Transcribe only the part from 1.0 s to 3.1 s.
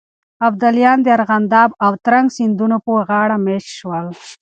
د ارغنداب او ترنک سيندونو پر